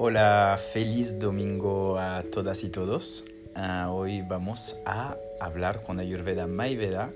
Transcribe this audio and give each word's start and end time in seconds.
Hola, 0.00 0.56
feliz 0.56 1.18
domingo 1.18 1.98
a 1.98 2.22
todas 2.22 2.62
y 2.62 2.68
todos. 2.68 3.24
Uh, 3.56 3.90
hoy 3.90 4.22
vamos 4.22 4.76
a 4.86 5.16
hablar 5.40 5.82
con 5.82 5.98
Ayurveda 5.98 6.46
Mayveda 6.46 7.12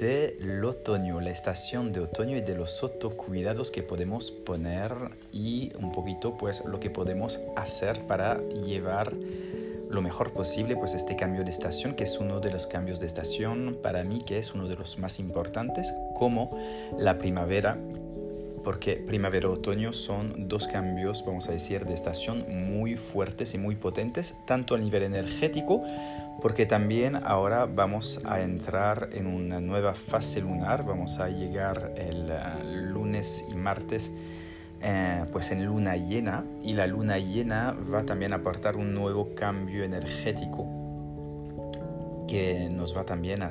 del 0.00 0.64
otoño, 0.64 1.20
la 1.20 1.28
estación 1.28 1.92
de 1.92 2.00
otoño 2.00 2.38
y 2.38 2.40
de 2.40 2.54
los 2.54 2.82
autocuidados 2.82 3.70
que 3.70 3.82
podemos 3.82 4.30
poner 4.30 4.90
y 5.34 5.70
un 5.78 5.92
poquito 5.92 6.38
pues 6.38 6.64
lo 6.64 6.80
que 6.80 6.88
podemos 6.88 7.40
hacer 7.56 8.06
para 8.06 8.40
llevar 8.64 9.12
lo 9.90 10.00
mejor 10.00 10.32
posible 10.32 10.76
pues 10.76 10.94
este 10.94 11.14
cambio 11.14 11.44
de 11.44 11.50
estación 11.50 11.94
que 11.94 12.04
es 12.04 12.18
uno 12.18 12.40
de 12.40 12.50
los 12.50 12.66
cambios 12.66 13.00
de 13.00 13.06
estación 13.06 13.78
para 13.82 14.02
mí 14.02 14.22
que 14.24 14.38
es 14.38 14.54
uno 14.54 14.66
de 14.66 14.76
los 14.76 14.98
más 14.98 15.20
importantes 15.20 15.92
como 16.14 16.58
la 16.96 17.18
primavera 17.18 17.78
porque 18.68 18.96
primavera-otoño 18.96 19.94
son 19.94 20.46
dos 20.46 20.68
cambios, 20.68 21.24
vamos 21.24 21.48
a 21.48 21.52
decir, 21.52 21.86
de 21.86 21.94
estación 21.94 22.44
muy 22.68 22.96
fuertes 22.96 23.54
y 23.54 23.58
muy 23.58 23.76
potentes, 23.76 24.34
tanto 24.44 24.74
a 24.74 24.78
nivel 24.78 25.04
energético, 25.04 25.82
porque 26.42 26.66
también 26.66 27.16
ahora 27.16 27.64
vamos 27.64 28.20
a 28.26 28.42
entrar 28.42 29.08
en 29.14 29.26
una 29.26 29.58
nueva 29.62 29.94
fase 29.94 30.42
lunar, 30.42 30.84
vamos 30.84 31.18
a 31.18 31.30
llegar 31.30 31.94
el 31.96 32.30
uh, 32.30 32.92
lunes 32.92 33.42
y 33.50 33.54
martes 33.54 34.12
eh, 34.82 35.24
pues 35.32 35.50
en 35.50 35.64
luna 35.64 35.96
llena 35.96 36.44
y 36.62 36.74
la 36.74 36.86
luna 36.86 37.18
llena 37.18 37.72
va 37.72 38.02
también 38.04 38.34
a 38.34 38.36
aportar 38.36 38.76
un 38.76 38.92
nuevo 38.92 39.34
cambio 39.34 39.82
energético 39.82 40.66
que 42.28 42.68
nos 42.70 42.94
va 42.94 43.06
también 43.06 43.42
a 43.42 43.50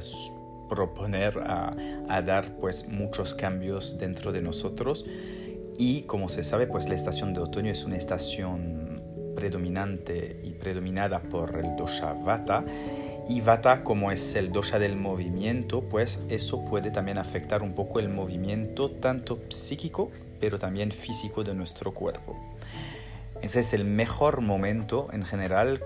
proponer 0.68 1.40
a, 1.40 2.22
dar 2.22 2.58
pues 2.60 2.88
muchos 2.88 3.36
cambios 3.36 3.98
dentro 3.98 4.32
de 4.32 4.42
nosotros 4.42 5.06
y 5.78 6.04
como 6.04 6.30
se 6.30 6.44
sabe 6.44 6.68
pues 6.68 6.90
la 6.90 6.96
estación 6.96 7.34
de 7.34 7.42
otoño 7.42 7.72
es 7.72 7.86
una 7.86 7.98
estación 7.98 9.04
predominante 9.36 10.40
y 10.44 10.52
predominada 10.54 11.20
por 11.20 11.58
el 11.58 11.76
dosha 11.76 12.14
vata 12.14 12.66
y 13.30 13.42
vata 13.42 13.84
como 13.84 14.12
es 14.12 14.36
el 14.36 14.52
dosha 14.52 14.80
del 14.80 14.96
movimiento 14.96 15.82
pues 15.82 16.20
eso 16.30 16.66
puede 16.66 16.92
también 16.92 17.18
afectar 17.18 17.62
un 17.62 17.74
poco 17.74 18.00
el 18.00 18.10
movimiento 18.10 18.90
tanto 18.90 19.40
psíquico 19.50 20.12
pero 20.40 20.60
también 20.60 20.92
físico 20.92 21.44
de 21.44 21.54
nuestro 21.54 21.94
cuerpo. 21.94 22.36
Ese 23.42 23.60
es 23.60 23.74
el 23.74 23.86
mejor 23.86 24.42
momento 24.42 25.10
en 25.14 25.24
general, 25.24 25.84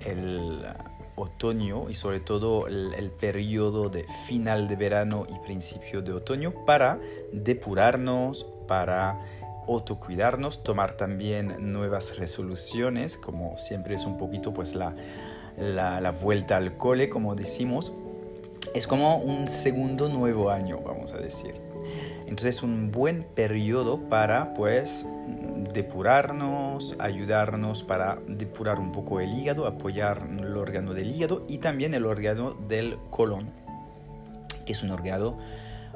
el 0.00 0.64
otoño 1.20 1.90
y 1.90 1.94
sobre 1.94 2.20
todo 2.20 2.66
el, 2.66 3.10
periodo 3.10 3.88
de 3.88 4.06
final 4.26 4.68
de 4.68 4.76
verano 4.76 5.26
y 5.28 5.38
principio 5.44 6.02
de 6.02 6.12
otoño 6.12 6.64
para 6.64 6.98
depurarnos, 7.32 8.46
para 8.66 9.20
autocuidarnos, 9.68 10.62
tomar 10.62 10.96
también 10.96 11.72
nuevas 11.72 12.18
resoluciones, 12.18 13.16
como 13.16 13.58
siempre 13.58 13.94
es 13.94 14.04
un 14.04 14.16
poquito 14.16 14.52
pues 14.52 14.74
la, 14.74 14.94
la, 15.56 16.00
la 16.00 16.10
vuelta 16.10 16.56
al 16.56 16.76
cole, 16.76 17.08
como 17.08 17.34
decimos. 17.34 17.92
Es 18.74 18.86
como 18.86 19.16
un 19.16 19.48
segundo 19.48 20.08
nuevo 20.08 20.50
año, 20.50 20.80
vamos 20.80 21.12
a 21.12 21.18
decir. 21.18 21.54
Entonces 22.22 22.56
es 22.56 22.62
un 22.62 22.92
buen 22.92 23.24
periodo 23.24 23.98
para 24.08 24.54
pues 24.54 25.04
depurarnos, 25.72 26.96
ayudarnos 26.98 27.82
para 27.82 28.18
depurar 28.26 28.80
un 28.80 28.92
poco 28.92 29.20
el 29.20 29.32
hígado, 29.32 29.66
apoyar 29.66 30.22
el 30.38 30.56
órgano 30.56 30.94
del 30.94 31.10
hígado 31.10 31.44
y 31.48 31.58
también 31.58 31.94
el 31.94 32.06
órgano 32.06 32.52
del 32.52 32.98
colon, 33.10 33.50
que 34.66 34.72
es 34.72 34.82
un 34.82 34.90
órgano, 34.90 35.38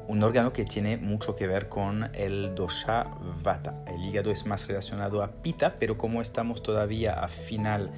un 0.09 0.23
órgano 0.23 0.53
que 0.53 0.65
tiene 0.65 0.97
mucho 0.97 1.37
que 1.37 1.47
ver 1.47 1.69
con 1.69 2.11
el 2.15 2.55
dosha 2.55 3.07
vata. 3.43 3.83
El 3.87 4.05
hígado 4.05 4.31
es 4.31 4.47
más 4.47 4.67
relacionado 4.69 5.23
a 5.23 5.29
pita, 5.29 5.77
pero 5.79 5.99
como 5.99 6.21
estamos 6.21 6.63
todavía 6.63 7.15
a 7.15 7.29
final 7.29 7.91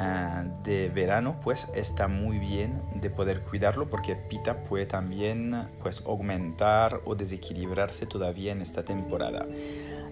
Ah, 0.00 0.44
de 0.62 0.90
verano, 0.90 1.40
pues 1.42 1.66
está 1.74 2.06
muy 2.06 2.38
bien 2.38 2.80
de 2.94 3.10
poder 3.10 3.40
cuidarlo 3.40 3.90
porque 3.90 4.14
Pita 4.14 4.62
puede 4.62 4.86
también 4.86 5.68
pues 5.82 6.04
aumentar 6.06 7.00
o 7.04 7.16
desequilibrarse 7.16 8.06
todavía 8.06 8.52
en 8.52 8.62
esta 8.62 8.84
temporada. 8.84 9.44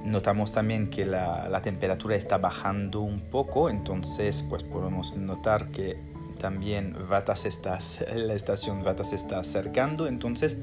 Notamos 0.07 0.53
también 0.53 0.89
que 0.89 1.05
la, 1.05 1.61
temperatura 1.63 2.17
está 2.17 2.39
bajando 2.39 3.01
un 3.01 3.21
poco, 3.21 3.69
entonces 3.69 4.45
pues 4.49 4.63
podemos 4.63 5.17
notar 5.17 5.71
que 5.73 5.99
también 6.39 6.97
Vata 7.09 7.35
está, 7.45 7.79
la 8.15 8.35
estación 8.35 8.83
Vata 8.83 9.03
se 9.05 9.17
está 9.17 9.41
acercando, 9.41 10.07
entonces 10.07 10.59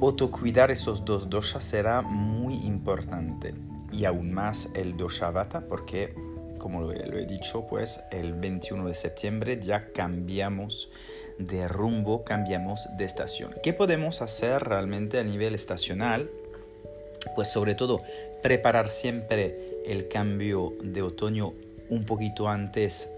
autocuidar 0.00 0.70
esos 0.70 1.04
dos 1.04 1.28
doshas 1.28 1.64
será 1.64 2.00
muy 2.02 2.54
importante 2.54 3.54
y 3.92 4.06
aún 4.06 4.32
más 4.32 4.70
el 4.74 4.96
dosha 4.96 5.30
Vata 5.30 5.66
porque 5.68 6.14
como 6.58 6.80
lo, 6.80 6.92
he 6.92 7.26
dicho, 7.26 7.66
pues 7.66 8.00
el 8.10 8.34
21 8.34 8.88
de 8.88 8.94
septiembre 8.94 9.60
ya 9.60 9.92
cambiamos 9.92 10.90
de 11.38 11.68
rumbo, 11.68 12.22
cambiamos 12.24 12.88
de 12.96 13.04
estación. 13.04 13.52
¿Qué 13.62 13.72
podemos 13.72 14.22
hacer 14.22 14.64
realmente 14.64 15.20
a 15.20 15.22
nivel 15.22 15.54
estacional? 15.54 16.30
Pues 17.34 17.48
sobre 17.48 17.74
todo 17.74 18.02
preparar 18.42 18.90
siempre 18.90 19.54
el 19.86 20.08
cambio 20.08 20.74
de 20.82 21.02
otoño 21.02 21.54
un 21.88 22.04
poquito 22.04 22.48
antes 22.48 23.10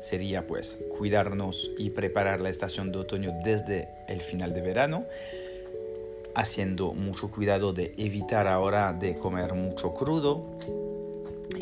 sería 0.00 0.46
pues 0.46 0.78
cuidarnos 0.96 1.70
y 1.78 1.90
preparar 1.90 2.40
la 2.40 2.50
estación 2.50 2.90
de 2.90 2.98
otoño 2.98 3.32
desde 3.44 3.88
el 4.08 4.20
final 4.20 4.52
de 4.52 4.60
verano 4.60 5.06
haciendo 6.34 6.92
mucho 6.92 7.30
cuidado 7.30 7.72
de 7.72 7.94
evitar 7.98 8.48
ahora 8.48 8.92
de 8.94 9.16
comer 9.18 9.54
mucho 9.54 9.94
crudo 9.94 10.46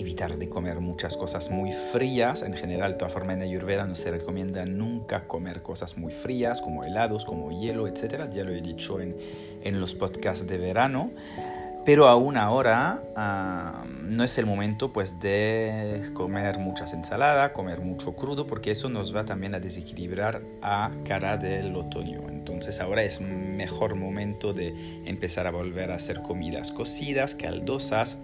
evitar 0.00 0.38
de 0.38 0.48
comer 0.48 0.80
muchas 0.80 1.16
cosas 1.16 1.50
muy 1.50 1.72
frías. 1.72 2.42
En 2.42 2.54
general, 2.54 2.92
de 2.92 2.98
toda 2.98 3.10
forma, 3.10 3.34
en 3.34 3.42
Ayurveda 3.42 3.86
no 3.86 3.94
se 3.94 4.10
recomienda 4.10 4.64
nunca 4.64 5.26
comer 5.26 5.62
cosas 5.62 5.96
muy 5.98 6.12
frías, 6.12 6.60
como 6.60 6.84
helados, 6.84 7.24
como 7.24 7.50
hielo, 7.50 7.86
etc. 7.86 8.30
Ya 8.32 8.44
lo 8.44 8.52
he 8.52 8.60
dicho 8.60 9.00
en, 9.00 9.16
en 9.62 9.80
los 9.80 9.94
podcasts 9.94 10.46
de 10.46 10.58
verano. 10.58 11.10
Pero 11.84 12.08
aún 12.08 12.36
ahora 12.36 13.02
no 14.02 14.22
es 14.22 14.38
el 14.38 14.46
momento 14.46 14.92
pues 14.92 15.18
de 15.18 16.10
comer 16.14 16.58
muchas 16.58 16.92
ensaladas, 16.92 17.52
comer 17.52 17.80
mucho 17.80 18.14
crudo, 18.14 18.46
porque 18.46 18.70
eso 18.70 18.88
nos 18.88 19.14
va 19.14 19.24
también 19.24 19.54
a 19.54 19.60
desequilibrar 19.60 20.42
a 20.62 20.90
cara 21.04 21.36
del 21.36 21.74
otoño. 21.74 22.28
Entonces 22.28 22.80
ahora 22.80 23.02
es 23.02 23.20
mejor 23.20 23.94
momento 23.94 24.52
de 24.52 25.02
empezar 25.06 25.46
a 25.46 25.50
volver 25.50 25.90
a 25.90 25.94
hacer 25.94 26.22
comidas 26.22 26.70
cocidas, 26.70 27.34
caldosas, 27.34 28.18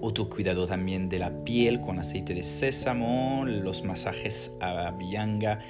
otro 0.00 0.28
cuidado 0.28 0.66
también 0.66 1.08
de 1.08 1.18
la 1.18 1.30
piel 1.44 1.80
con 1.80 1.98
aceite 1.98 2.34
de 2.34 2.42
sésamo, 2.42 3.44
los 3.46 3.84
masajes 3.84 4.52
a 4.60 4.90
Bianga 4.92 5.60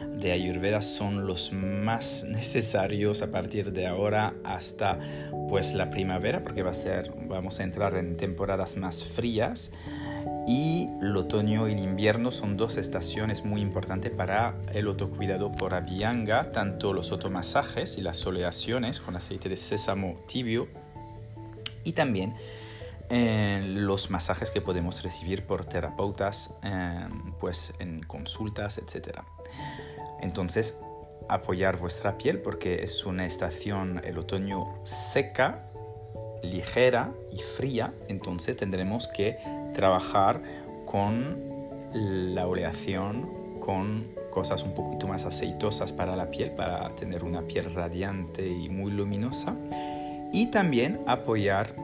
de 0.00 0.32
Ayurveda 0.32 0.82
son 0.82 1.26
los 1.26 1.52
más 1.52 2.24
necesarios 2.28 3.22
a 3.22 3.30
partir 3.30 3.72
de 3.72 3.86
ahora 3.86 4.34
hasta 4.44 4.98
pues 5.48 5.74
la 5.74 5.90
primavera 5.90 6.42
porque 6.42 6.62
va 6.62 6.70
a 6.70 6.74
ser 6.74 7.12
vamos 7.28 7.60
a 7.60 7.64
entrar 7.64 7.94
en 7.94 8.16
temporadas 8.16 8.76
más 8.76 9.04
frías 9.04 9.70
y 10.46 10.88
el 11.02 11.16
otoño 11.16 11.68
y 11.68 11.72
el 11.72 11.80
invierno 11.80 12.30
son 12.30 12.56
dos 12.56 12.76
estaciones 12.76 13.44
muy 13.44 13.60
importantes 13.60 14.12
para 14.12 14.54
el 14.72 14.86
autocuidado 14.86 15.50
por 15.50 15.74
Abhyanga, 15.74 16.52
tanto 16.52 16.92
los 16.92 17.10
automasajes 17.10 17.98
y 17.98 18.00
las 18.00 18.18
soleaciones 18.18 19.00
con 19.00 19.16
aceite 19.16 19.48
de 19.48 19.56
sésamo 19.56 20.20
tibio 20.28 20.68
y 21.82 21.92
también 21.92 22.34
los 23.08 24.10
masajes 24.10 24.50
que 24.50 24.60
podemos 24.60 25.02
recibir 25.02 25.44
por 25.44 25.64
terapeutas 25.64 26.54
em, 26.62 27.32
pues 27.38 27.72
en 27.78 28.02
consultas, 28.02 28.78
etc. 28.78 29.20
Entonces, 30.20 30.76
apoyar 31.28 31.78
vuestra 31.78 32.18
piel 32.18 32.40
porque 32.40 32.82
es 32.82 33.04
una 33.04 33.26
estación, 33.26 34.00
el 34.04 34.18
otoño 34.18 34.78
seca, 34.84 35.66
ligera 36.42 37.12
y 37.32 37.38
fría, 37.38 37.92
entonces 38.08 38.56
tendremos 38.56 39.08
que 39.08 39.38
trabajar 39.74 40.42
con 40.84 41.36
la 41.92 42.46
oleación, 42.46 43.58
con 43.60 44.14
cosas 44.30 44.62
un 44.62 44.74
poquito 44.74 45.06
más 45.06 45.24
aceitosas 45.24 45.92
para 45.92 46.14
la 46.14 46.30
piel, 46.30 46.50
para 46.52 46.94
tener 46.94 47.24
una 47.24 47.42
piel 47.42 47.72
radiante 47.74 48.46
y 48.46 48.68
muy 48.68 48.92
luminosa. 48.92 49.56
Y 50.32 50.50
también 50.50 51.00
apoyar 51.06 51.74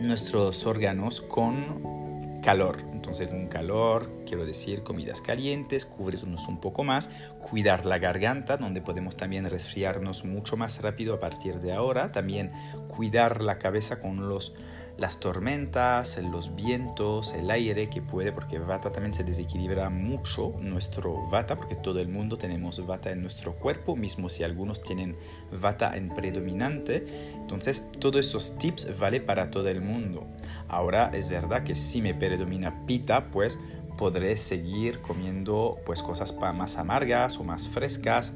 nuestros 0.00 0.66
órganos 0.66 1.20
con 1.22 2.40
calor. 2.42 2.78
Entonces, 3.06 3.30
un 3.32 3.46
calor, 3.46 4.10
quiero 4.26 4.44
decir, 4.44 4.82
comidas 4.82 5.20
calientes, 5.20 5.86
cubrirnos 5.86 6.48
un 6.48 6.58
poco 6.58 6.82
más, 6.82 7.08
cuidar 7.40 7.86
la 7.86 7.98
garganta, 7.98 8.56
donde 8.56 8.80
podemos 8.80 9.16
también 9.16 9.48
resfriarnos 9.48 10.24
mucho 10.24 10.56
más 10.56 10.82
rápido 10.82 11.14
a 11.14 11.20
partir 11.20 11.60
de 11.60 11.72
ahora. 11.72 12.10
También 12.10 12.50
cuidar 12.88 13.44
la 13.44 13.58
cabeza 13.60 14.00
con 14.00 14.28
los 14.28 14.54
las 14.98 15.20
tormentas, 15.20 16.18
los 16.18 16.54
vientos, 16.54 17.34
el 17.34 17.50
aire 17.50 17.88
que 17.88 18.00
puede, 18.00 18.32
porque 18.32 18.58
Vata 18.58 18.90
también 18.92 19.12
se 19.12 19.24
desequilibra 19.24 19.90
mucho 19.90 20.54
nuestro 20.60 21.28
Vata, 21.28 21.56
porque 21.56 21.74
todo 21.74 22.00
el 22.00 22.08
mundo 22.08 22.38
tenemos 22.38 22.84
Vata 22.86 23.10
en 23.10 23.20
nuestro 23.20 23.54
cuerpo, 23.54 23.96
mismo 23.96 24.28
si 24.28 24.42
algunos 24.42 24.82
tienen 24.82 25.16
Vata 25.52 25.96
en 25.96 26.08
predominante. 26.08 27.06
Entonces, 27.34 27.88
todos 27.98 28.26
esos 28.26 28.58
tips 28.58 28.98
vale 28.98 29.20
para 29.20 29.50
todo 29.50 29.68
el 29.68 29.82
mundo. 29.82 30.26
Ahora 30.68 31.10
es 31.12 31.28
verdad 31.28 31.62
que 31.62 31.74
si 31.74 32.00
me 32.00 32.14
predomina 32.14 32.86
Pita, 32.86 33.30
pues 33.30 33.58
podré 33.98 34.36
seguir 34.36 35.00
comiendo 35.00 35.78
pues 35.84 36.02
cosas 36.02 36.34
más 36.54 36.76
amargas 36.76 37.38
o 37.38 37.44
más 37.44 37.68
frescas, 37.68 38.32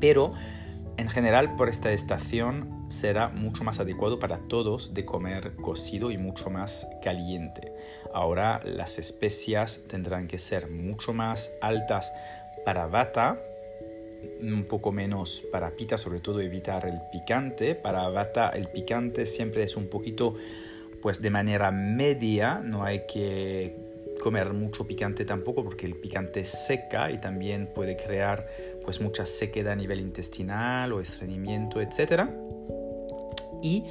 pero 0.00 0.32
en 0.96 1.08
general 1.08 1.56
por 1.56 1.68
esta 1.68 1.92
estación 1.92 2.86
será 2.88 3.28
mucho 3.28 3.64
más 3.64 3.80
adecuado 3.80 4.18
para 4.18 4.38
todos 4.38 4.94
de 4.94 5.04
comer 5.04 5.54
cocido 5.56 6.10
y 6.10 6.18
mucho 6.18 6.50
más 6.50 6.86
caliente. 7.02 7.72
Ahora 8.12 8.60
las 8.64 8.98
especias 8.98 9.80
tendrán 9.88 10.28
que 10.28 10.38
ser 10.38 10.70
mucho 10.70 11.12
más 11.12 11.50
altas 11.60 12.12
para 12.64 12.86
bata, 12.86 13.40
un 14.40 14.64
poco 14.64 14.92
menos 14.92 15.42
para 15.52 15.70
pita, 15.72 15.98
sobre 15.98 16.20
todo 16.20 16.40
evitar 16.40 16.86
el 16.86 17.00
picante. 17.12 17.74
Para 17.74 18.08
bata 18.08 18.50
el 18.50 18.68
picante 18.68 19.26
siempre 19.26 19.64
es 19.64 19.76
un 19.76 19.88
poquito 19.88 20.34
pues 21.02 21.20
de 21.20 21.30
manera 21.30 21.70
media, 21.70 22.60
no 22.64 22.84
hay 22.84 23.04
que 23.06 23.76
comer 24.20 24.54
mucho 24.54 24.86
picante 24.86 25.24
tampoco 25.24 25.64
porque 25.64 25.86
el 25.86 25.96
picante 25.96 26.44
seca 26.44 27.10
y 27.10 27.18
también 27.18 27.68
puede 27.74 27.96
crear 27.96 28.46
pues 28.84 29.00
mucha 29.00 29.26
sequedad 29.26 29.72
a 29.72 29.76
nivel 29.76 30.00
intestinal 30.00 30.92
o 30.92 31.00
estreñimiento, 31.00 31.80
etc. 31.80 32.28
Y 33.62 33.84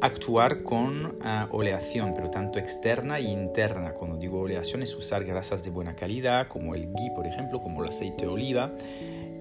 actuar 0.00 0.62
con 0.62 1.18
ah, 1.22 1.48
oleación, 1.50 2.14
pero 2.14 2.30
tanto 2.30 2.58
externa 2.58 3.18
e 3.18 3.22
interna. 3.22 3.92
Cuando 3.92 4.16
digo 4.16 4.40
oleación 4.40 4.82
es 4.82 4.94
usar 4.94 5.24
grasas 5.24 5.64
de 5.64 5.70
buena 5.70 5.94
calidad, 5.94 6.48
como 6.48 6.74
el 6.74 6.86
ghee, 6.92 7.10
por 7.14 7.26
ejemplo, 7.26 7.60
como 7.60 7.82
el 7.82 7.90
aceite 7.90 8.24
de 8.26 8.30
oliva, 8.30 8.72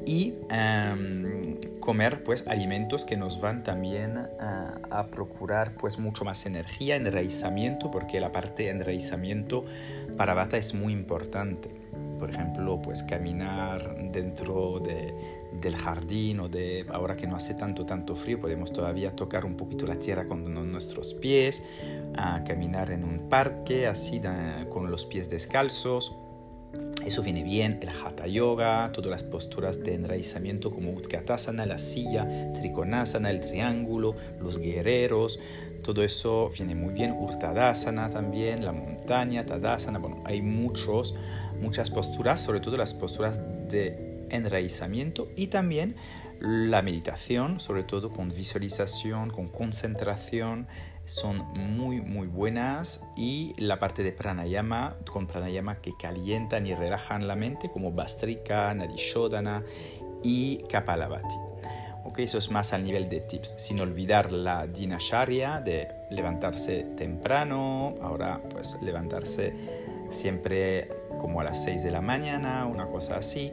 y 0.06 0.36
em, 0.50 1.58
comer 1.80 2.24
pues 2.24 2.48
alimentos 2.48 3.06
que 3.06 3.18
nos 3.18 3.42
van 3.42 3.64
también 3.64 4.18
a, 4.18 4.80
a, 4.92 5.08
procurar 5.08 5.74
pues 5.78 5.98
mucho 5.98 6.24
más 6.24 6.46
energía, 6.46 6.96
enraizamiento, 6.96 7.90
porque 7.90 8.20
la 8.20 8.32
parte 8.32 8.64
de 8.64 8.70
enraizamiento 8.70 9.66
para 10.18 10.34
Bata 10.34 10.58
es 10.58 10.74
muy 10.74 10.94
importante. 10.94 11.70
Por 12.20 12.30
ejemplo, 12.30 12.82
pues 12.82 13.04
caminar 13.04 13.98
dentro 14.12 14.80
de, 14.80 15.14
del 15.62 15.76
jardín 15.76 16.40
o 16.40 16.50
de 16.50 16.86
ahora 16.92 17.16
que 17.18 17.28
no 17.28 17.36
hace 17.36 17.54
tanto 17.54 17.86
tanto 17.86 18.16
frío 18.16 18.40
podemos 18.40 18.72
todavía 18.72 19.16
tocar 19.16 19.46
un 19.46 19.56
poquito 19.56 19.86
la 19.86 19.96
tierra 19.96 20.28
con 20.28 20.72
nuestros 20.72 21.14
pies, 21.14 21.64
a 22.16 22.44
caminar 22.44 22.92
en 22.92 23.04
un 23.04 23.30
parque 23.30 23.88
así 23.88 24.22
con 24.70 24.90
los 24.90 25.06
pies 25.06 25.30
descalzos 25.30 26.16
eso 27.06 27.22
viene 27.22 27.44
bien, 27.44 27.80
el 27.82 27.90
Hatha 27.90 28.28
Yoga, 28.28 28.92
todas 28.92 29.12
las 29.12 29.24
posturas 29.24 29.84
de 29.84 29.94
enraizamiento 29.94 30.72
como 30.72 30.92
Utkatasana, 30.92 31.66
la 31.66 31.78
silla, 31.78 32.52
Trikonasana, 32.54 33.30
el 33.30 33.42
triángulo, 33.42 34.16
los 34.40 34.60
guerreros, 34.60 35.40
todo 35.86 36.04
eso 36.04 36.50
viene 36.50 36.74
muy 36.74 36.96
bien. 36.96 37.12
Urtadasana 37.12 38.10
también, 38.10 38.66
la 38.66 38.72
montaña, 38.72 39.46
Tadasana, 39.46 40.00
bueno, 40.00 40.24
hay 40.26 40.42
muchos, 40.42 41.14
muchas 41.62 41.92
posturas, 41.92 42.42
sobre 42.42 42.60
todo 42.60 42.76
las 42.76 42.96
posturas 42.96 43.40
de 43.70 44.26
enraizamiento 44.32 45.30
y 45.36 45.48
también 45.48 45.96
la 46.40 46.82
meditación, 46.82 47.60
sobre 47.60 47.84
todo 47.84 48.10
con 48.10 48.30
visualización, 48.30 49.30
con 49.30 49.48
concentración, 49.48 50.68
son 51.06 51.38
muy 51.54 52.02
muy 52.02 52.28
buenas 52.28 53.04
y 53.16 53.54
la 53.58 53.80
parte 53.80 54.04
de 54.04 54.12
pranayama 54.12 54.98
con 55.12 55.28
pranayama 55.28 55.82
que 55.82 55.94
calientan 55.98 56.66
y 56.66 56.74
relajan 56.74 57.28
la 57.28 57.36
mente 57.36 57.70
como 57.70 57.92
Bastrika, 57.92 58.74
Nadishodana 58.74 59.64
y 60.24 60.58
Kapalabhati. 60.70 61.36
Eso 62.18 62.38
es 62.38 62.50
más 62.50 62.72
al 62.72 62.84
nivel 62.84 63.10
de 63.10 63.20
tips, 63.20 63.56
sin 63.58 63.82
olvidar 63.82 64.32
la 64.32 64.68
dinasharya 64.68 65.60
de 65.60 65.90
levantarse 66.10 66.84
temprano, 66.96 67.96
ahora 68.02 68.42
pues 68.50 68.78
levantarse 68.82 69.54
siempre 70.10 70.90
como 71.20 71.42
a 71.42 71.44
las 71.44 71.64
6 71.64 71.84
de 71.84 71.92
la 71.92 72.02
mañana, 72.02 72.68
una 72.68 72.88
cosa 72.88 73.18
así, 73.18 73.52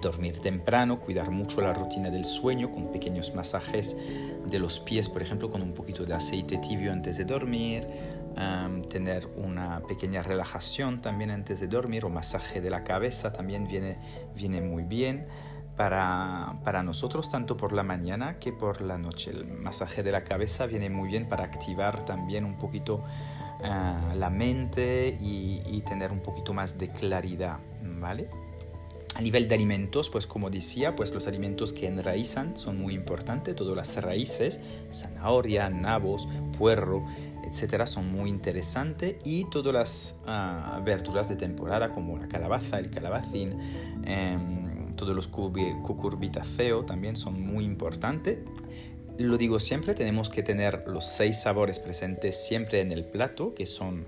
dormir 0.00 0.38
temprano, 0.38 1.00
cuidar 1.00 1.30
mucho 1.30 1.60
la 1.60 1.72
rutina 1.72 2.10
del 2.10 2.24
sueño 2.24 2.70
con 2.70 2.92
pequeños 2.92 3.34
masajes 3.34 3.96
de 4.46 4.58
los 4.58 4.80
pies, 4.80 5.08
por 5.08 5.22
ejemplo, 5.22 5.50
con 5.50 5.62
un 5.62 5.74
poquito 5.74 6.04
de 6.04 6.14
aceite 6.14 6.58
tibio 6.58 6.92
antes 6.92 7.18
de 7.18 7.24
dormir, 7.24 7.86
tener 8.88 9.26
una 9.36 9.80
pequeña 9.86 10.22
relajación 10.22 11.00
también 11.00 11.30
antes 11.30 11.60
de 11.60 11.68
dormir 11.68 12.04
o 12.04 12.10
masaje 12.10 12.60
de 12.60 12.70
la 12.70 12.84
cabeza 12.84 13.32
también 13.32 13.66
viene, 13.66 13.98
viene 14.34 14.60
muy 14.60 14.84
bien. 14.84 15.26
Para, 15.76 16.58
para, 16.64 16.82
nosotros 16.82 17.30
tanto 17.30 17.56
por 17.56 17.72
la 17.72 17.82
mañana 17.82 18.38
que 18.38 18.52
por 18.52 18.82
la 18.82 18.98
noche. 18.98 19.30
El 19.30 19.46
masaje 19.46 20.02
de 20.02 20.12
la 20.12 20.22
cabeza 20.22 20.66
viene 20.66 20.90
muy 20.90 21.08
bien 21.08 21.30
para 21.30 21.44
activar 21.44 22.04
también 22.04 22.44
un 22.44 22.58
poquito 22.58 23.02
ah, 23.64 24.12
la 24.14 24.28
mente 24.28 25.16
y, 25.18 25.62
y, 25.66 25.80
tener 25.80 26.12
un 26.12 26.20
poquito 26.20 26.52
más 26.52 26.76
de 26.76 26.90
claridad, 26.90 27.58
¿vale? 27.82 28.28
A 29.14 29.20
nivel 29.20 29.46
de 29.46 29.54
alimentos, 29.54 30.08
pues 30.08 30.26
como 30.26 30.48
decía, 30.48 30.96
pues 30.96 31.12
los 31.12 31.26
alimentos 31.26 31.74
que 31.74 31.86
enraizan 31.86 32.56
son 32.56 32.78
muy 32.78 32.94
importantes, 32.94 33.54
todas 33.54 33.76
las 33.76 34.02
raíces, 34.02 34.58
zanahoria, 34.90 35.68
nabos, 35.68 36.26
puerro, 36.56 37.04
etcétera, 37.44 37.86
son 37.86 38.10
muy 38.10 38.30
interesantes 38.30 39.16
y 39.24 39.44
todas 39.50 39.74
las 39.74 40.16
ah, 40.26 40.80
verduras 40.82 41.28
de 41.28 41.36
temporada 41.36 41.92
como 41.92 42.16
la 42.16 42.26
calabaza, 42.26 42.78
el 42.78 42.90
calabacín, 42.90 44.02
em, 44.04 44.96
todos 44.96 45.14
los 45.14 45.28
cucurbitáceos 45.28 46.86
también 46.86 47.16
son 47.16 47.40
muy 47.40 47.64
importantes. 47.64 48.38
Lo 49.18 49.36
digo 49.36 49.58
siempre, 49.58 49.94
tenemos 49.94 50.30
que 50.30 50.42
tener 50.42 50.84
los 50.86 51.06
seis 51.06 51.42
sabores 51.42 51.78
presentes 51.80 52.46
siempre 52.46 52.80
en 52.80 52.92
el 52.92 53.04
plato, 53.04 53.54
que 53.54 53.66
son 53.66 54.06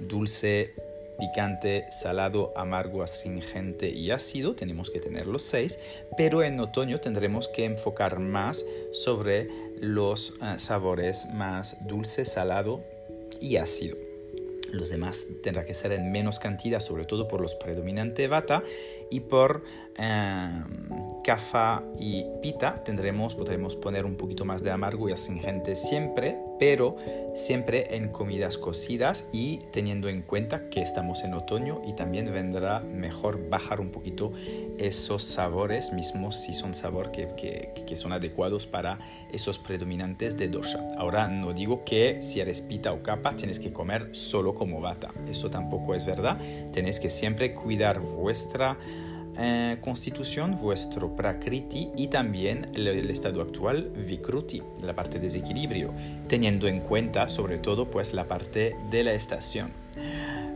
dulce, 0.00 0.74
picante, 1.18 1.86
salado, 1.90 2.52
amargo, 2.56 3.02
astringente 3.02 3.90
y 3.90 4.10
ácido, 4.10 4.54
tenemos 4.54 4.90
que 4.90 5.00
tener 5.00 5.26
los 5.26 5.42
seis, 5.42 5.78
pero 6.16 6.42
en 6.42 6.60
otoño 6.60 6.98
tendremos 7.00 7.48
que 7.48 7.64
enfocar 7.64 8.18
más 8.18 8.64
sobre 8.92 9.48
los 9.80 10.34
eh, 10.42 10.58
sabores 10.58 11.26
más 11.32 11.76
dulce, 11.86 12.24
salado 12.24 12.82
y 13.40 13.56
ácido. 13.56 13.96
Los 14.72 14.90
demás 14.90 15.28
tendrá 15.42 15.64
que 15.64 15.74
ser 15.74 15.92
en 15.92 16.10
menos 16.10 16.40
cantidad, 16.40 16.80
sobre 16.80 17.04
todo 17.04 17.28
por 17.28 17.40
los 17.40 17.54
predominantes 17.54 18.28
vata 18.28 18.64
y 19.10 19.20
por 19.20 19.62
Kafa 21.22 21.82
em, 21.82 22.02
y 22.02 22.26
pita 22.42 22.82
tendremos, 22.82 23.36
podremos 23.36 23.76
poner 23.76 24.04
un 24.04 24.16
poquito 24.16 24.44
más 24.44 24.62
de 24.64 24.72
amargo 24.72 25.08
y 25.08 25.12
astringente 25.12 25.76
siempre, 25.76 26.36
pero 26.58 26.96
siempre 27.34 27.96
en 27.96 28.08
comidas 28.08 28.58
cocidas 28.58 29.26
y 29.32 29.58
teniendo 29.72 30.08
en 30.08 30.22
cuenta 30.22 30.68
que 30.70 30.82
estamos 30.82 31.24
en 31.24 31.34
otoño 31.34 31.82
y 31.86 31.94
también 31.94 32.32
vendrá 32.32 32.80
mejor 32.80 33.48
bajar 33.48 33.80
un 33.80 33.90
poquito 33.90 34.32
esos 34.78 35.24
sabores 35.24 35.92
mismos 35.92 36.36
si 36.36 36.52
son 36.52 36.74
sabores 36.74 37.10
que, 37.12 37.72
que, 37.86 37.96
son 37.96 38.12
adecuados 38.12 38.66
para 38.66 38.98
esos 39.32 39.58
predominantes 39.58 40.36
de 40.36 40.48
dosha. 40.48 40.86
Ahora 40.96 41.28
no 41.28 41.52
digo 41.52 41.84
que 41.84 42.22
si 42.22 42.40
eres 42.40 42.62
pita 42.62 42.92
o 42.92 43.02
capa 43.02 43.36
tienes 43.36 43.58
que 43.58 43.72
comer 43.72 44.10
solo 44.12 44.54
como 44.54 44.80
bata, 44.80 45.12
eso 45.28 45.50
tampoco 45.50 45.94
es 45.94 46.04
verdad, 46.04 46.38
tenéis 46.72 47.00
que 47.00 47.10
siempre 47.10 47.54
cuidar 47.54 48.00
vuestra 48.00 48.78
eh, 49.36 49.78
constitución, 49.80 50.56
vuestro 50.60 51.16
prakriti 51.16 51.90
y 51.96 52.06
también 52.06 52.68
el, 52.74 53.10
estado 53.10 53.42
actual 53.42 53.90
vikruti, 54.06 54.62
la 54.80 54.94
parte 54.94 55.18
de 55.18 55.24
desequilibrio, 55.24 55.92
teniendo 56.28 56.68
en 56.68 56.80
cuenta 56.80 57.28
sobre 57.28 57.58
todo 57.58 57.90
pues 57.90 58.12
la 58.12 58.28
parte 58.28 58.76
de 58.90 59.02
la 59.02 59.12
estación. 59.12 59.72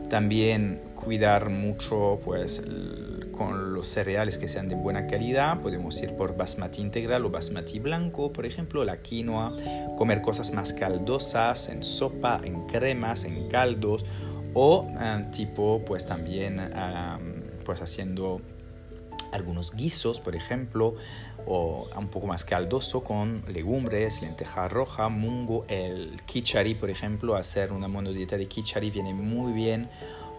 También 0.08 0.80
cuidar 0.94 1.50
mucho 1.50 2.20
pues 2.24 2.62
con 3.32 3.74
los 3.74 3.88
cereales 3.88 4.38
que 4.38 4.48
sean 4.48 4.68
de 4.68 4.74
buena 4.74 5.06
calidad, 5.06 5.60
podemos 5.60 6.00
ir 6.00 6.14
por 6.14 6.36
basmati 6.36 6.80
integral 6.80 7.24
o 7.24 7.30
basmati 7.30 7.78
blanco, 7.80 8.32
por 8.32 8.46
ejemplo, 8.46 8.84
la 8.84 8.98
quinoa, 9.02 9.54
comer 9.96 10.22
cosas 10.22 10.52
más 10.52 10.72
caldosas 10.72 11.68
en 11.68 11.82
sopa, 11.82 12.40
en 12.44 12.66
cremas, 12.66 13.24
en 13.24 13.48
caldos. 13.48 14.04
O 14.54 14.88
eh, 14.98 15.26
tipo 15.30 15.82
pues 15.84 16.06
también 16.06 16.58
pues 17.64 17.82
haciendo 17.82 18.40
algunos 19.32 19.74
guisos, 19.74 20.20
por 20.20 20.34
ejemplo, 20.36 20.94
o 21.46 21.88
un 21.96 22.08
poco 22.08 22.26
más 22.26 22.44
caldoso 22.44 23.02
con 23.02 23.42
legumbres, 23.48 24.22
lenteja 24.22 24.68
roja, 24.68 25.08
mungo, 25.08 25.64
el 25.68 26.20
kichari, 26.26 26.74
por 26.74 26.90
ejemplo, 26.90 27.36
hacer 27.36 27.72
una 27.72 27.88
monodieta 27.88 28.36
de 28.36 28.46
kichari 28.46 28.90
viene 28.90 29.14
muy 29.14 29.52
bien 29.52 29.88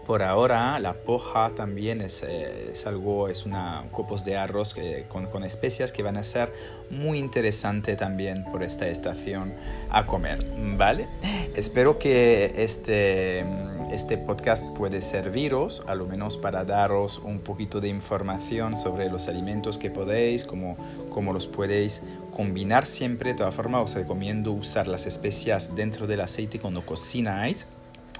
por 0.09 0.23
ahora 0.23 0.79
la 0.79 0.93
poja 0.93 1.51
también 1.51 2.01
es, 2.01 2.23
eh, 2.23 2.71
es 2.71 2.87
algo, 2.87 3.29
es 3.29 3.45
una 3.45 3.83
copos 3.91 4.25
de 4.25 4.37
arroz 4.37 4.75
con, 5.07 5.27
con, 5.27 5.43
especias 5.43 5.91
que 5.91 6.01
van 6.01 6.17
a 6.17 6.23
ser 6.23 6.51
muy 6.89 7.19
interesante 7.19 7.95
también 7.95 8.43
por 8.45 8.63
esta 8.63 8.87
estación 8.87 9.53
a 9.91 10.07
comer, 10.07 10.43
¿vale? 10.77 11.05
Espero 11.55 11.99
que 11.99 12.55
este, 12.57 13.45
este 13.91 14.17
podcast 14.17 14.65
puede 14.75 15.01
serviros, 15.01 15.83
a 15.87 15.95
lo 15.95 16.05
menos 16.05 16.37
para 16.37 16.63
daros 16.63 17.19
un 17.23 17.39
poquito 17.39 17.81
de 17.81 17.87
información 17.87 18.77
sobre 18.77 19.09
los 19.09 19.27
alimentos 19.27 19.77
que 19.77 19.89
podéis, 19.89 20.43
cómo, 20.43 20.77
cómo 21.09 21.33
los 21.33 21.47
podéis 21.47 22.03
combinar 22.31 22.85
siempre. 22.85 23.31
De 23.31 23.37
todas 23.37 23.55
formas, 23.55 23.83
os 23.83 23.95
recomiendo 23.95 24.51
usar 24.51 24.87
las 24.87 25.05
especias 25.05 25.75
dentro 25.75 26.07
del 26.07 26.21
aceite 26.21 26.59
cuando 26.59 26.85
cocináis 26.85 27.67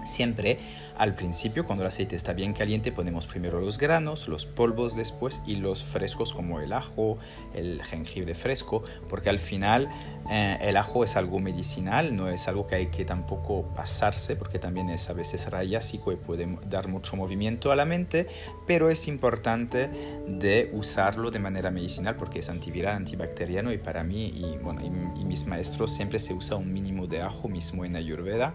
Siempre. 0.10 0.58
Al 0.98 1.16
principio, 1.16 1.66
cuando 1.66 1.86
el 1.86 1.88
aceite 1.88 2.18
está 2.18 2.34
bien 2.34 2.52
caliente, 2.52 2.92
ponemos 2.92 3.26
primero 3.26 3.62
los 3.62 3.78
granos, 3.78 4.28
los 4.28 4.46
polvos 4.46 4.98
después 4.98 5.42
y 5.46 5.56
los 5.56 5.82
frescos 5.82 6.34
como 6.34 6.60
el 6.60 6.74
ajo, 6.74 7.18
el 7.54 7.82
jengibre 7.84 8.36
fresco, 8.36 8.84
porque 9.08 9.30
al 9.30 9.40
final 9.40 9.90
eh, 10.30 10.58
el 10.62 10.76
ajo 10.76 11.06
es 11.06 11.16
algo 11.16 11.40
medicinal, 11.40 12.18
no 12.18 12.28
es 12.28 12.50
algo 12.50 12.68
que 12.68 12.76
hay 12.76 12.88
que 12.88 13.06
tampoco 13.06 13.64
pasarse, 13.74 14.36
porque 14.36 14.60
también 14.60 14.90
es 14.90 15.10
a 15.10 15.14
veces 15.14 15.50
rayásico 15.50 16.12
y 16.12 16.18
puede 16.18 16.58
dar 16.70 16.90
mucho 16.90 17.16
movimiento 17.16 17.72
a 17.72 17.78
la 17.78 17.86
mente, 17.86 18.28
pero 18.68 18.90
es 18.90 19.08
importante 19.08 19.90
de 20.28 20.70
usarlo 20.74 21.32
de 21.32 21.40
manera 21.40 21.72
medicinal 21.72 22.18
porque 22.18 22.40
es 22.40 22.50
antiviral, 22.50 22.98
antibacteriano 22.98 23.72
y 23.72 23.78
para 23.78 24.04
mí 24.04 24.26
y, 24.36 24.58
bueno, 24.58 24.82
y 24.84 25.24
mis 25.24 25.46
maestros 25.46 25.96
siempre 25.96 26.20
se 26.20 26.34
usa 26.34 26.58
un 26.58 26.74
mínimo 26.74 27.08
de 27.08 27.22
ajo 27.22 27.48
mismo 27.48 27.86
en 27.86 27.96
Ayurveda 27.96 28.54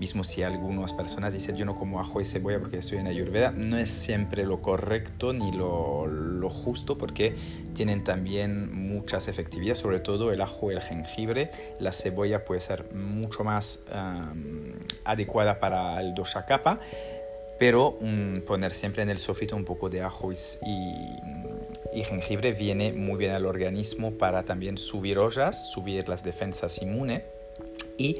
mismo 0.00 0.24
si 0.24 0.42
algunas 0.42 0.94
personas 0.94 1.34
dicen 1.34 1.56
yo 1.56 1.66
no 1.66 1.74
como 1.74 2.00
ajo 2.00 2.22
y 2.22 2.24
cebolla 2.24 2.58
porque 2.58 2.78
estoy 2.78 2.98
en 2.98 3.06
Ayurveda, 3.06 3.50
no 3.50 3.76
es 3.76 3.90
siempre 3.90 4.46
lo 4.46 4.62
correcto 4.62 5.34
ni 5.34 5.52
lo, 5.52 6.06
lo 6.06 6.48
justo 6.48 6.96
porque 6.96 7.36
tienen 7.74 8.02
también 8.02 8.72
muchas 8.72 9.28
efectividades, 9.28 9.78
sobre 9.78 10.00
todo 10.00 10.32
el 10.32 10.40
ajo 10.40 10.72
y 10.72 10.74
el 10.74 10.80
jengibre. 10.80 11.50
La 11.80 11.92
cebolla 11.92 12.46
puede 12.46 12.62
ser 12.62 12.94
mucho 12.94 13.44
más 13.44 13.80
adecuada 15.04 15.60
para 15.60 16.00
el 16.00 16.14
dosha 16.14 16.46
kapha, 16.46 16.80
pero 17.58 17.98
poner 18.46 18.72
siempre 18.72 19.02
en 19.02 19.10
el 19.10 19.18
sofrito 19.18 19.54
un 19.54 19.66
poco 19.66 19.90
de 19.90 20.00
ajo 20.00 20.32
y, 20.32 20.36
y 21.94 22.04
jengibre 22.04 22.52
viene 22.52 22.94
muy 22.94 23.18
bien 23.18 23.32
al 23.32 23.44
organismo 23.44 24.12
para 24.12 24.44
también 24.44 24.78
subir 24.78 25.18
ollas, 25.18 25.70
subir 25.70 26.08
las 26.08 26.24
defensas 26.24 26.80
inmunes 26.80 27.22
y 27.98 28.16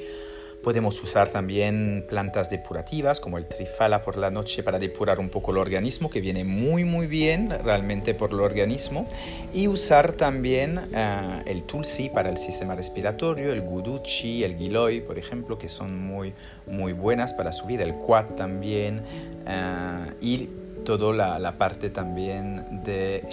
Podemos 0.62 1.02
usar 1.02 1.29
también 1.29 2.05
plantas 2.09 2.50
depurativas 2.50 3.19
como 3.19 3.38
el 3.38 3.47
trifala 3.47 4.02
por 4.02 4.17
la 4.17 4.31
noche 4.31 4.62
para 4.62 4.79
depurar 4.79 5.19
un 5.19 5.31
poco 5.31 5.52
el 5.52 5.57
organismo, 5.57 6.11
que 6.11 6.21
viene 6.21 6.45
muy 6.45 6.85
muy 6.85 7.07
bien 7.07 7.50
realmente 7.64 8.14
por 8.14 8.31
el 8.31 8.40
organismo. 8.40 9.07
Y 9.55 9.69
usar 9.69 10.12
también 10.12 10.81
eh, 10.95 11.43
el 11.47 11.62
tulsi 11.64 12.11
para 12.11 12.29
el 12.29 12.37
sistema 12.37 12.75
respiratorio, 12.75 13.52
el 13.52 13.62
guduchi, 13.62 14.45
el 14.45 14.57
giloy, 14.57 15.00
por 15.00 15.19
ejemplo, 15.19 15.59
que 15.59 15.69
son 15.69 15.99
muy 15.99 16.35
muy 16.67 16.93
buenas 16.93 17.33
para 17.35 17.52
subir, 17.52 17.81
el 17.81 17.95
quat 17.95 18.37
también. 18.37 19.02
Uh, 19.47 20.12
y 20.21 20.49
toda 20.85 21.14
la, 21.14 21.38
la, 21.38 21.52
parte 21.52 21.90
también 21.90 22.83
de 22.85 23.25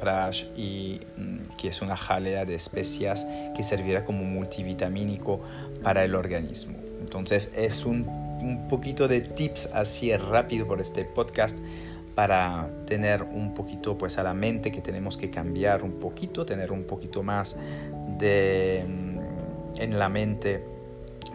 Prash 0.00 0.44
y 0.56 1.00
mm, 1.16 1.29
que 1.56 1.68
es 1.68 1.82
una 1.82 1.96
jalea 1.96 2.44
de 2.44 2.54
especias 2.54 3.26
que 3.56 3.62
servirá 3.62 4.04
como 4.04 4.24
multivitamínico 4.24 5.40
para 5.82 6.04
el 6.04 6.14
organismo. 6.14 6.78
Entonces 7.00 7.50
es 7.56 7.84
un, 7.84 8.06
un 8.08 8.68
poquito 8.68 9.08
de 9.08 9.20
tips 9.20 9.70
así 9.72 10.16
rápido 10.16 10.66
por 10.66 10.80
este 10.80 11.04
podcast 11.04 11.56
para 12.14 12.68
tener 12.86 13.22
un 13.22 13.54
poquito 13.54 13.96
pues 13.96 14.18
a 14.18 14.22
la 14.22 14.34
mente 14.34 14.70
que 14.72 14.80
tenemos 14.80 15.16
que 15.16 15.30
cambiar 15.30 15.82
un 15.82 15.92
poquito, 15.92 16.44
tener 16.44 16.72
un 16.72 16.84
poquito 16.84 17.22
más 17.22 17.56
de 18.18 18.84
mm, 18.86 19.80
en 19.80 19.98
la 19.98 20.08
mente 20.08 20.62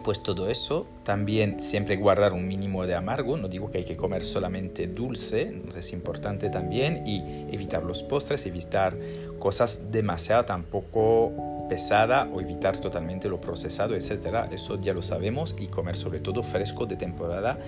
pues 0.06 0.22
todo 0.22 0.48
eso, 0.48 0.86
también 1.02 1.58
siempre 1.58 1.96
guardar 1.96 2.32
un 2.32 2.46
mínimo 2.46 2.86
de 2.86 2.94
amargo, 2.94 3.36
no 3.36 3.48
digo 3.48 3.72
que 3.72 3.78
hay 3.78 3.84
que 3.84 3.96
comer 3.96 4.22
solamente 4.22 4.86
dulce, 4.86 5.42
entonces 5.42 5.84
es 5.84 5.92
importante 5.92 6.48
también 6.48 7.04
y 7.04 7.24
evitar 7.52 7.82
los 7.82 8.04
postres, 8.04 8.46
evitar 8.46 8.96
cosas 9.38 9.90
demasiado 9.90 10.44
tampoco 10.44 11.66
pesada 11.68 12.28
o 12.32 12.40
evitar 12.40 12.78
totalmente 12.78 13.28
lo 13.28 13.40
procesado, 13.40 13.94
etcétera. 13.94 14.48
Eso 14.52 14.80
ya 14.80 14.94
lo 14.94 15.02
sabemos 15.02 15.54
y 15.58 15.66
comer 15.66 15.96
sobre 15.96 16.20
todo 16.20 16.42
fresco 16.42 16.86
de 16.86 16.96
temporada 16.96 17.58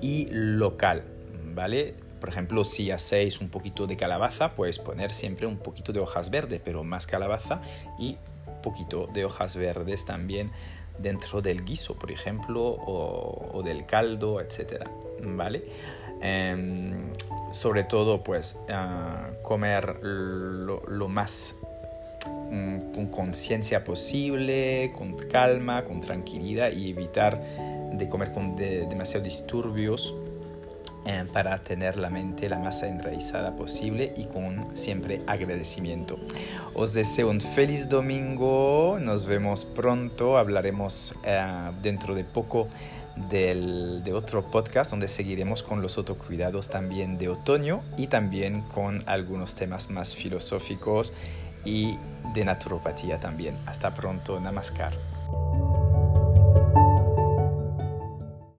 y 0.00 0.28
local, 0.30 1.04
¿vale? 1.54 1.94
Por 2.20 2.28
ejemplo, 2.28 2.64
si 2.64 2.90
hacéis 2.90 3.40
un 3.40 3.50
poquito 3.50 3.86
de 3.86 3.96
calabaza, 3.96 4.54
puedes 4.54 4.78
poner 4.78 5.12
siempre 5.12 5.46
un 5.46 5.58
poquito 5.58 5.92
de 5.92 6.00
hojas 6.00 6.30
verdes, 6.30 6.60
pero 6.64 6.82
más 6.82 7.06
calabaza 7.06 7.60
y 7.98 8.16
poquito 8.64 9.06
de 9.12 9.26
hojas 9.26 9.56
verdes 9.56 10.06
también 10.06 10.50
dentro 10.98 11.42
del 11.42 11.64
guiso, 11.64 11.98
por 11.98 12.10
ejemplo, 12.10 12.64
o, 12.64 13.62
del 13.62 13.84
caldo, 13.84 14.40
etcétera, 14.40 14.90
¿vale? 15.20 15.64
Em, 16.20 17.12
sobre 17.52 17.84
todo, 17.84 18.22
pues, 18.22 18.56
ah, 18.68 19.28
comer 19.42 20.02
lo, 20.02 21.08
más 21.08 21.54
mm, 22.50 22.92
con 22.94 23.06
conciencia 23.06 23.84
posible, 23.84 24.92
con 24.96 25.16
calma, 25.16 25.84
con 25.84 26.00
tranquilidad 26.00 26.72
y 26.72 26.90
evitar 26.90 27.40
de 27.92 28.08
comer 28.08 28.32
con 28.32 28.56
demasiados 28.56 29.24
disturbios 29.24 30.14
eh, 31.06 31.24
para 31.34 31.58
tener 31.58 31.96
la 31.96 32.08
mente 32.08 32.48
la 32.48 32.58
más 32.58 32.82
enraizada 32.82 33.54
posible 33.56 34.14
y 34.16 34.24
con 34.24 34.74
siempre 34.74 35.20
agradecimiento. 35.26 36.18
Os 36.72 36.94
deseo 36.94 37.28
un 37.28 37.42
feliz 37.42 37.90
domingo, 37.90 38.98
nos 38.98 39.26
vemos 39.26 39.66
pronto, 39.66 40.38
hablaremos 40.38 41.14
eh, 41.24 41.70
dentro 41.82 42.14
de 42.14 42.24
poco 42.24 42.68
del, 43.16 44.02
de 44.02 44.12
otro 44.12 44.42
podcast 44.50 44.90
donde 44.90 45.08
seguiremos 45.08 45.62
con 45.62 45.82
los 45.82 45.96
autocuidados 45.98 46.68
también 46.68 47.18
de 47.18 47.28
otoño 47.28 47.82
y 47.96 48.08
también 48.08 48.62
con 48.62 49.02
algunos 49.06 49.54
temas 49.54 49.90
más 49.90 50.14
filosóficos 50.14 51.12
y 51.64 51.96
de 52.34 52.44
naturopatía 52.44 53.18
también. 53.20 53.56
Hasta 53.66 53.94
pronto, 53.94 54.40
namaskar. 54.40 54.92